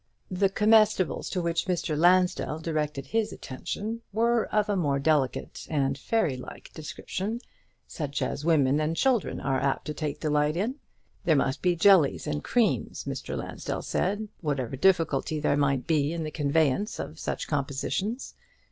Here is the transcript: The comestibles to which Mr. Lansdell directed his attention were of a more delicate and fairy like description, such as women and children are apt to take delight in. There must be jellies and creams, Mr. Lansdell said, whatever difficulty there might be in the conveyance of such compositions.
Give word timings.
The 0.31 0.49
comestibles 0.49 1.29
to 1.29 1.43
which 1.43 1.65
Mr. 1.67 1.95
Lansdell 1.95 2.57
directed 2.57 3.05
his 3.05 3.31
attention 3.31 4.01
were 4.11 4.45
of 4.47 4.67
a 4.67 4.75
more 4.75 4.97
delicate 4.97 5.67
and 5.69 5.95
fairy 5.95 6.35
like 6.35 6.73
description, 6.73 7.39
such 7.85 8.19
as 8.23 8.43
women 8.43 8.79
and 8.79 8.95
children 8.97 9.39
are 9.39 9.59
apt 9.59 9.85
to 9.85 9.93
take 9.93 10.19
delight 10.19 10.57
in. 10.57 10.77
There 11.25 11.35
must 11.35 11.61
be 11.61 11.75
jellies 11.75 12.25
and 12.25 12.43
creams, 12.43 13.03
Mr. 13.03 13.37
Lansdell 13.37 13.83
said, 13.83 14.27
whatever 14.39 14.75
difficulty 14.75 15.39
there 15.39 15.55
might 15.55 15.85
be 15.85 16.13
in 16.13 16.23
the 16.23 16.31
conveyance 16.31 16.97
of 16.97 17.19
such 17.19 17.47
compositions. 17.47 18.33